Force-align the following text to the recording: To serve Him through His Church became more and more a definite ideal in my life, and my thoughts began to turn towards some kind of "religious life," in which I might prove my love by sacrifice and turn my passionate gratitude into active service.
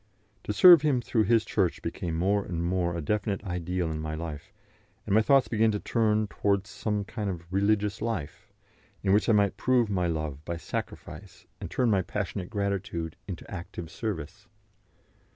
To 0.45 0.51
serve 0.51 0.81
Him 0.81 0.99
through 0.99 1.25
His 1.25 1.45
Church 1.45 1.83
became 1.83 2.15
more 2.17 2.43
and 2.43 2.63
more 2.65 2.97
a 2.97 3.01
definite 3.01 3.43
ideal 3.43 3.91
in 3.91 3.99
my 4.01 4.15
life, 4.15 4.51
and 5.05 5.13
my 5.13 5.21
thoughts 5.21 5.47
began 5.47 5.69
to 5.73 5.79
turn 5.79 6.25
towards 6.25 6.71
some 6.71 7.03
kind 7.05 7.29
of 7.29 7.45
"religious 7.53 8.01
life," 8.01 8.51
in 9.03 9.13
which 9.13 9.29
I 9.29 9.33
might 9.33 9.57
prove 9.57 9.91
my 9.91 10.07
love 10.07 10.43
by 10.43 10.57
sacrifice 10.57 11.45
and 11.59 11.69
turn 11.69 11.91
my 11.91 12.01
passionate 12.01 12.49
gratitude 12.49 13.15
into 13.27 13.45
active 13.51 13.91
service. 13.91 14.47